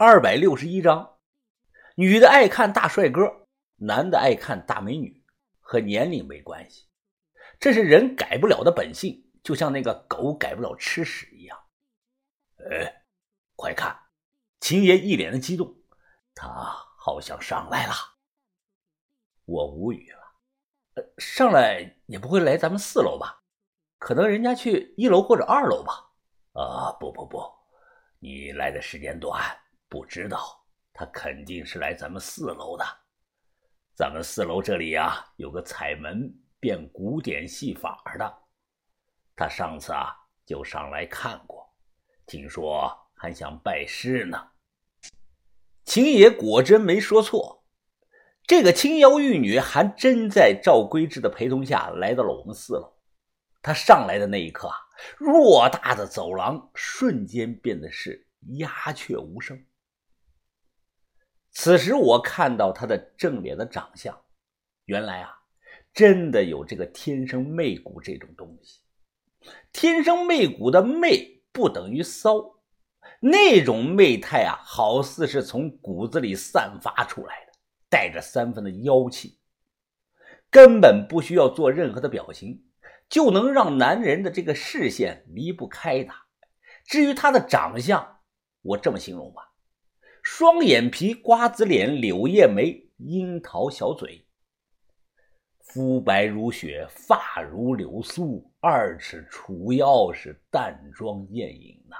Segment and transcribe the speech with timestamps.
[0.00, 1.18] 二百六十一章，
[1.96, 3.48] 女的爱看大帅哥，
[3.78, 5.24] 男的爱看大美女，
[5.58, 6.86] 和年龄没关系，
[7.58, 11.58] 这是人改不了的本性，就像那个狗改不了吃屎一样。
[12.70, 13.02] 哎，
[13.56, 13.98] 快看！
[14.60, 15.74] 秦爷一脸的激动，
[16.32, 16.48] 他
[16.96, 17.92] 好像上来了。
[19.46, 20.20] 我无语了，
[20.94, 23.42] 呃上来也不会来咱们四楼吧？
[23.98, 25.92] 可能人家去一楼或者二楼吧？
[26.52, 27.42] 啊，不不不，
[28.20, 29.44] 你来的时间短，
[29.88, 30.54] 不知道。
[30.92, 32.84] 他肯定是来咱们四楼的。
[33.94, 38.38] 咱们四楼这里呀，有个彩门变古典戏法的。
[39.36, 40.12] 他上次啊
[40.44, 41.72] 就上来看过，
[42.26, 44.36] 听说还想拜师呢。
[45.84, 47.64] 秦野果真没说错，
[48.44, 52.92] 这个青瑶玉女还真在赵归之的陪同下来到了我们四楼。
[53.62, 54.76] 他上来的那一刻啊，
[55.20, 58.26] 偌大的走廊瞬间变得是
[58.58, 59.64] 鸦雀无声。
[61.50, 64.18] 此时我看到他的正脸的长相，
[64.84, 65.30] 原来啊，
[65.92, 68.80] 真的有这个天生媚骨这种东西。
[69.72, 72.60] 天生媚骨的媚不等于骚，
[73.20, 77.52] 那种媚态啊，好似是从骨子里散发出来的，
[77.88, 79.38] 带着三分的妖气，
[80.50, 82.64] 根本不需要做任何的表情。
[83.08, 86.26] 就能让男人的这个视线离不开他。
[86.84, 88.20] 至于他的长相，
[88.60, 89.47] 我这么形容吧：
[90.30, 94.26] 双眼皮、瓜子脸、柳叶眉、樱桃小嘴，
[95.58, 101.96] 肤白如雪，发如柳苏，二尺除腰，是淡妆艳影呐。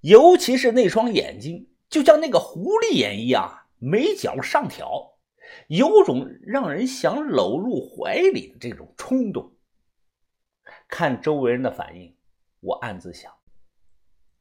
[0.00, 5.18] 尤其是那双眼睛，就像那个狐狸眼一样，眉角上挑，
[5.68, 9.54] 有种让人想搂入怀里的这种冲动。
[10.88, 12.16] 看周围人的反应，
[12.60, 13.30] 我暗自想：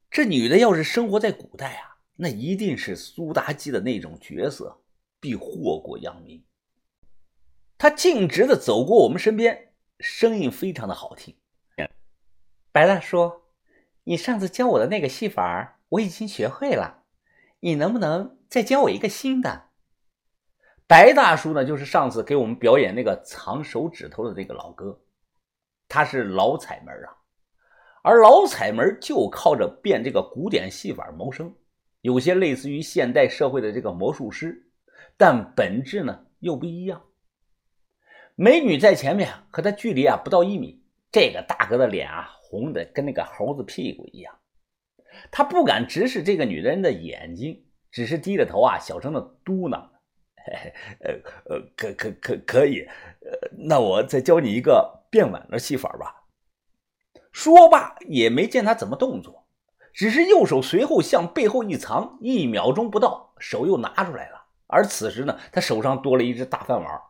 [0.09, 4.81] 这女的要是生活在古代啊，那一定是苏妲己的那种角色，
[5.19, 6.43] 必祸国殃民。
[7.77, 11.35] 她径直的走过我们身边，声音非常的好听
[12.71, 13.31] ：“白大叔，
[14.03, 17.03] 你上次教我的那个戏法我已经学会了，
[17.59, 19.69] 你能不能再教我一个新的？”
[20.87, 25.01] 白大叔呢，就是上次给我们表演那个藏手指头的那个老哥。
[25.87, 27.17] 他是老彩门啊，
[28.03, 31.53] 而老彩门就靠着变这个古典戏法谋生，
[32.05, 34.69] 有些类似于现代社会的这个魔术师，
[35.17, 37.01] 但本质呢又不一样。
[38.35, 44.37] 美女在前面，和他距离啊不到一米，这个大哥的脸啊红的跟那个猴子屁股一样，
[45.31, 49.89] 他不敢直视这个女人的眼睛，只是低着头啊小声的嘟囔。
[50.45, 56.27] 嘿 嘿呃呃，可可可可以，呃，那我再教你一个变碗的戏法吧。
[57.31, 59.44] 说罢，也没见他怎么动作，
[59.95, 64.43] 只是右手随后向背后一藏，一秒钟不到，手又拿出来了。
[64.67, 67.01] 而此时呢，他手上多了一只大饭碗。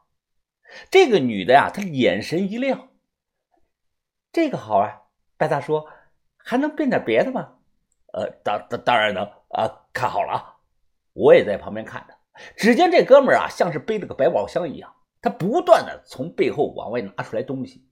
[0.91, 2.89] 这个女的呀，她眼神一亮，
[4.31, 5.01] 这个好啊，
[5.35, 5.87] 白大叔，
[6.37, 7.55] 还能变点别的吗？
[8.13, 10.55] 呃，当当当然能啊，看好了啊，
[11.13, 12.13] 我也在旁边看着。
[12.55, 17.83] 只见这哥们儿啊，像是背了个百宝箱一样，他不断的从背后往外拿出来东西，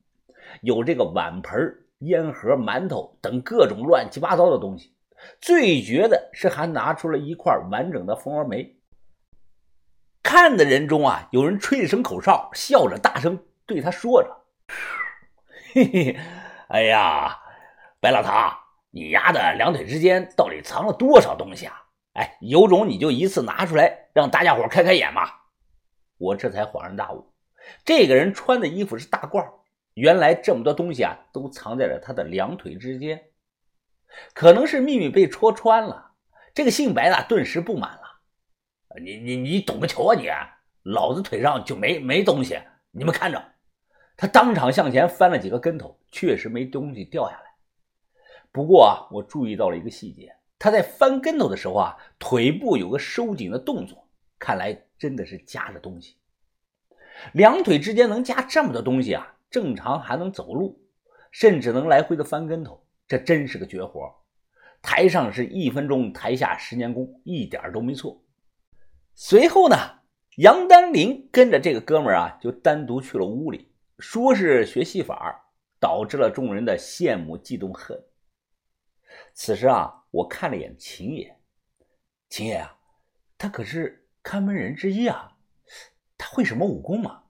[0.62, 4.96] 有这个碗盆、烟盒、馒头等各种乱七八糟的东西。
[5.40, 8.78] 最绝的是还拿出了一块完整的蜂窝煤。
[10.22, 14.36] 看的人中啊，有人吹一声口哨，笑着大声对他说着
[15.74, 16.19] ：“嘿嘿，
[16.68, 17.40] 哎呀，
[18.00, 18.31] 白老头，
[18.92, 21.81] 你丫的两腿之间到底藏了多少东西啊？”
[22.13, 25.46] 哎，有种你就一次拿出来，让大家伙开开眼吧！
[26.18, 27.34] 我这才恍然大悟，
[27.84, 29.46] 这个人穿的衣服是大褂，
[29.94, 33.30] 原来这么多东西啊，都藏在了他的两腿之间。
[34.34, 36.12] 可能是秘密被戳穿了，
[36.54, 38.02] 这个姓白的顿时不满了
[39.02, 40.28] ：“你你你懂个球啊你！
[40.84, 42.59] 老子腿上就没没东西，
[42.92, 43.44] 你们看着！”
[44.16, 47.56] 他当场向前翻了几个跟头，确实没东西掉下来。
[48.52, 50.36] 不过啊，我注意到了一个细节。
[50.60, 54.07] 他在翻跟头的时候啊，腿部有个收紧的动作，
[54.38, 56.18] 看来真的是夹着东西。
[57.34, 60.81] 两腿之间能夹这么多东西啊，正常还能走路，
[61.31, 64.13] 甚至能来回的翻跟头，这真是个绝活。
[64.81, 68.25] 台上是一分钟，台下十年功，一点都没错。
[69.13, 69.77] 随后呢，
[70.38, 75.45] 杨丹林跟着这个哥们儿啊，就单独去了屋里，说是学戏法，
[75.79, 78.03] 导致了众人的羡慕、嫉妒、恨。
[79.33, 80.01] 此时啊。
[80.13, 81.35] 我看了眼秦爷，
[82.29, 82.77] 秦爷啊，
[83.35, 85.35] 他可是看门人之一啊，
[86.19, 87.23] 他会什么武功吗？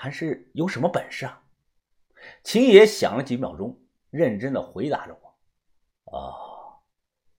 [0.00, 1.42] 还是有什么本事啊？
[2.44, 3.76] 秦爷想了几秒钟，
[4.10, 5.38] 认真的回答着我
[6.16, 6.80] ：“哦，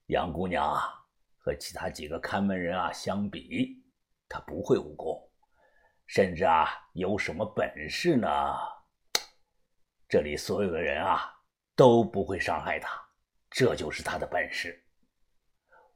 [0.08, 0.94] 杨姑娘啊，
[1.38, 3.82] 和其他几个看门人啊相比，
[4.28, 5.32] 他不会武功，
[6.06, 8.28] 甚至啊有什么本事呢？
[10.10, 11.34] 这里所有的人啊
[11.78, 13.02] 都不会伤害他，
[13.50, 14.86] 这就是他的本事。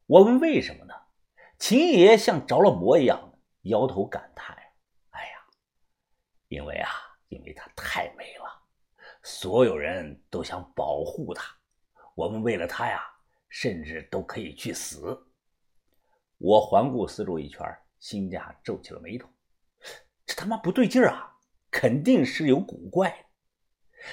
[0.05, 0.93] 我问为什么呢？
[1.59, 3.33] 秦爷像着了魔一样
[3.63, 4.57] 摇头感叹：“，
[6.53, 6.89] 因为啊，
[7.29, 8.45] 因为她太美了，
[9.23, 11.43] 所有人都想保护她。
[12.13, 13.01] 我们为了她呀，
[13.49, 15.19] 甚至都可以去死。”
[16.37, 17.65] 我环顾四周一圈，
[17.99, 19.27] 心下皱起了眉头。
[20.27, 21.35] 这他妈不对劲儿啊！
[21.71, 23.25] 肯定是有古怪。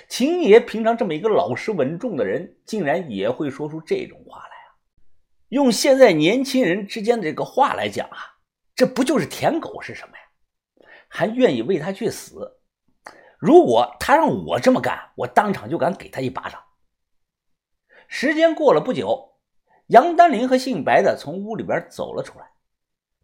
[0.08, 4.80] 秦爷平常这么一个老实稳重的人，竟然也会说出这种话来啊！
[5.48, 8.38] 用现在年轻人之间的这个话来讲啊，
[8.74, 10.22] 这不就是舔狗是什么呀？
[11.10, 12.60] 还愿意为他去死？
[13.38, 16.62] 如果他让我这么干，我当场就敢给他一巴掌。
[18.06, 19.38] 时间过了不久，
[19.88, 22.52] 杨丹林和姓白的从屋里边走了出来。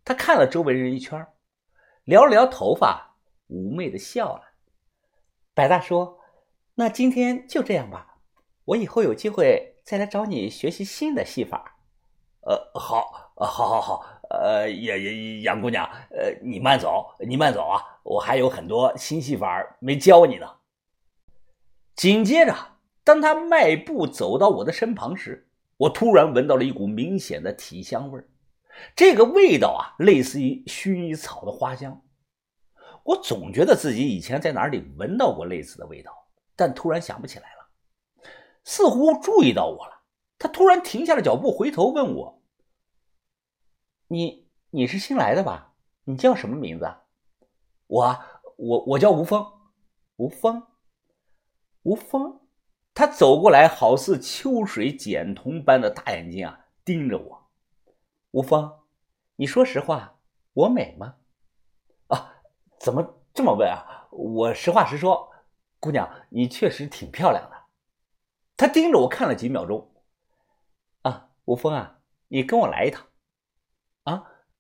[0.05, 1.27] 他看了周围人一圈，
[2.05, 3.17] 撩了撩头发，
[3.49, 4.43] 妩媚的笑了。
[5.55, 6.19] 白大叔。
[6.75, 8.19] 那今天就这样吧，
[8.65, 11.79] 我以后有机会再来找你学习新的戏法。
[12.43, 14.16] 呃，好，好，好，好。
[14.41, 20.47] 呃，杨杨杨姑娘，呃，你慢走，你慢走啊，我还有很多新戏法没教你呢。
[21.95, 22.55] 紧接着，
[23.03, 28.23] 当他迈步走到我的身旁时，我突然闻到了一股明显的体香味
[28.95, 32.03] 这个味道啊，类似于薰衣草的花香。
[33.03, 36.13] 我总觉得自己以前在哪里闻到过类似的味道。
[36.59, 38.31] 但突然想不起来了，
[38.65, 39.93] 似乎注意到我了。
[40.39, 42.36] 他突然停下了脚步，回头问我
[44.09, 45.75] ：“你你是新来的吧？
[46.05, 46.93] 你叫什么名字
[47.87, 48.19] ？”“我
[48.57, 49.47] 我我叫吴峰，
[50.17, 50.63] 吴峰，
[51.83, 52.41] 吴峰。”
[52.95, 57.51] 他走过来，好似秋水剪瞳般的大眼睛啊，盯着我。
[58.31, 58.81] 吴峰，
[59.37, 60.19] 你说实话，
[60.55, 61.17] 我美吗？
[62.07, 62.41] 啊，
[62.79, 64.09] 怎么这么问啊？
[64.11, 65.31] 我实话实说。
[65.79, 67.57] 姑娘，你确实挺漂亮的。
[68.57, 69.93] 他盯着我看了几秒钟。
[71.03, 73.07] 啊，吴峰啊，你跟我来一趟。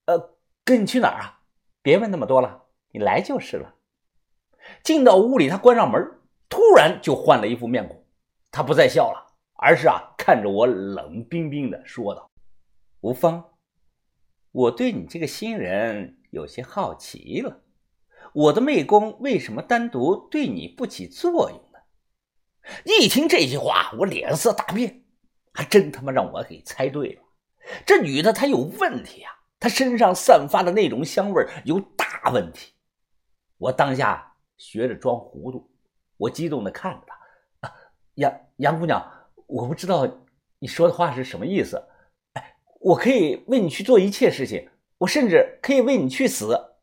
[0.06, 1.42] 呃，跟你去哪儿啊？
[1.82, 3.74] 别问那么多了，你来就是了。
[4.82, 8.04] 进到屋里，他关上门，突然就换了一副面孔。
[8.50, 12.30] 他不再笑了，而是啊，看着我冷冰冰的说道
[13.02, 13.52] ：“吴芳，
[14.50, 17.62] 我对你这个新人有些好奇了。”
[18.32, 21.78] 我的媚功为什么单独对你不起作用呢？
[22.84, 25.04] 一听这句话，我脸色大变，
[25.52, 27.22] 还真他妈让我给猜对了。
[27.86, 32.72] 这女的她有问题啊，他身上散发的那种香味有大问题。
[33.58, 35.70] 我当下学着装糊涂，
[36.16, 37.06] 我激动的看着
[37.60, 37.74] 她，
[38.14, 39.02] 杨杨姑娘，
[39.46, 40.06] 我不知道
[40.58, 41.82] 你说的话是什么意思。
[42.32, 46.76] 哎，我可以为你去做一切事情，我甚至可以为你去死。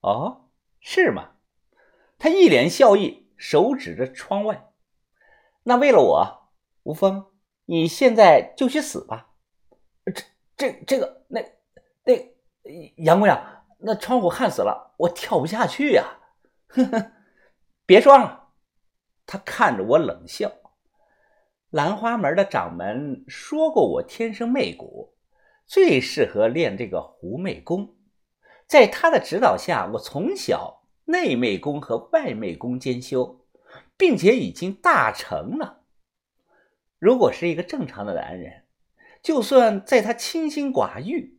[0.00, 0.42] 哦。
[0.88, 1.30] 是吗？
[2.16, 4.70] 他一脸笑意，手指着窗外。
[5.64, 6.52] 那为了我，
[6.84, 7.26] 吴峰，
[7.64, 9.32] 你现在就去死吧。
[10.14, 10.22] 这、
[10.56, 11.40] 这、这个、那、
[12.06, 12.12] 那，
[13.04, 13.38] 杨姑娘，
[13.80, 16.04] 那窗户焊死了，我跳不下去呀。
[16.68, 17.12] 呵呵，
[17.84, 18.50] 别装了。
[19.26, 20.50] 他看着我冷笑。
[21.70, 25.16] 兰花门的掌门说过，我天生媚骨，
[25.66, 27.96] 最适合练这个狐媚功。
[28.68, 33.44] 在他的指导下，我从小内媚功和外媚功兼修，
[33.96, 35.82] 并且已经大成了。
[36.98, 38.64] 如果是一个正常的男人，
[39.22, 41.35] 就算在他清心寡欲，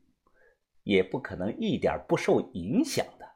[0.87, 3.27] 也不可能一点不受影响的。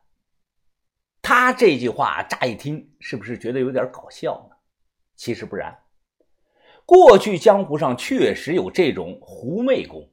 [1.22, 4.56] 他这句话乍一听，是不是觉得有点搞笑呢？
[5.18, 5.78] 其实不然，
[6.86, 10.10] 过去江湖上确实有这种狐媚功。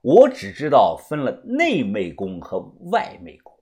[0.00, 3.52] 我只知道分了内媚功和外媚功，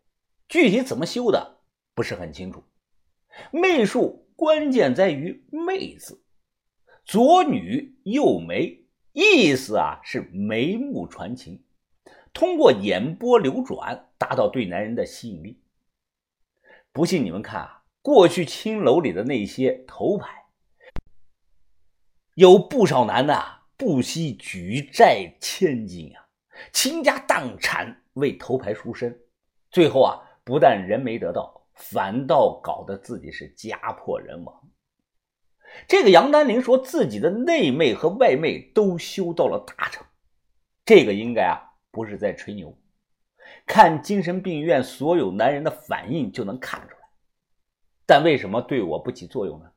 [0.48, 1.58] 具体怎么修的
[1.92, 2.62] 不是很清楚。
[3.50, 6.22] 媚术关键在于“媚”字，
[7.04, 11.62] 左女右眉，意思啊是眉目传情，
[12.36, 15.62] 通过眼波流转达到对男人的吸引力。
[16.92, 20.44] 不信你们看啊，过去青楼里的那些头牌，
[22.34, 23.42] 有不少男的
[23.78, 26.28] 不惜举债千金啊。
[26.74, 29.18] 倾家荡产为头牌赎身，
[29.70, 34.70] 最后啊，不但人没得到，反倒搞得自己是家破人亡。
[35.88, 40.04] 这个杨丹玲说自己的内媚和外媚都修到了大成，
[40.84, 41.65] 这个应该啊
[41.96, 42.76] 不是在吹牛，
[43.64, 47.08] 看精神病院所有男人的反应就能看出来。
[48.04, 49.72] 但为什么对我不起作用呢？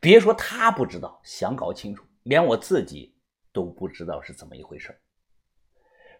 [0.00, 3.14] 别说他不知道，想搞清楚，连我自己
[3.52, 4.98] 都不知道是怎么一回事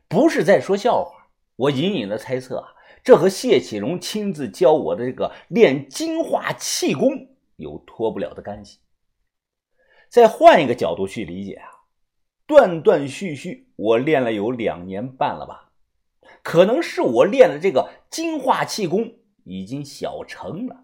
[0.07, 1.31] 不是在说笑话。
[1.57, 2.69] 我隐隐的猜测啊，
[3.03, 7.09] 这和谢启荣亲自教我的这个练金化气功
[7.57, 8.81] 有脱不了的干系。
[10.11, 11.72] 再换一个角度去理解啊，
[12.53, 15.71] 断断续续我练了有两年半了吧，
[16.43, 20.82] 可能是我练的这个金化气功已经小成了。